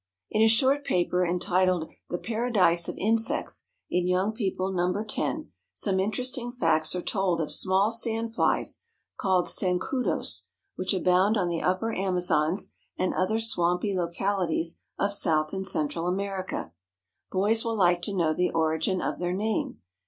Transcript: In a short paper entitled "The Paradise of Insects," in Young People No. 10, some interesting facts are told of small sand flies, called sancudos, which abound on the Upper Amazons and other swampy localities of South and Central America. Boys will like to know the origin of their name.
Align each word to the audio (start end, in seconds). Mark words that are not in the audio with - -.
In 0.31 0.41
a 0.41 0.47
short 0.47 0.83
paper 0.83 1.23
entitled 1.23 1.87
"The 2.09 2.17
Paradise 2.17 2.89
of 2.89 2.97
Insects," 2.97 3.69
in 3.87 4.07
Young 4.07 4.31
People 4.33 4.71
No. 4.71 4.91
10, 5.03 5.51
some 5.75 5.99
interesting 5.99 6.51
facts 6.51 6.95
are 6.95 7.03
told 7.03 7.39
of 7.39 7.51
small 7.51 7.91
sand 7.91 8.33
flies, 8.33 8.81
called 9.17 9.45
sancudos, 9.47 10.45
which 10.75 10.91
abound 10.95 11.37
on 11.37 11.49
the 11.49 11.61
Upper 11.61 11.93
Amazons 11.93 12.73
and 12.97 13.13
other 13.13 13.39
swampy 13.39 13.95
localities 13.95 14.81
of 14.97 15.13
South 15.13 15.53
and 15.53 15.67
Central 15.67 16.07
America. 16.07 16.71
Boys 17.29 17.63
will 17.63 17.77
like 17.77 18.01
to 18.01 18.11
know 18.15 18.33
the 18.33 18.49
origin 18.49 19.03
of 19.03 19.19
their 19.19 19.33
name. 19.33 19.81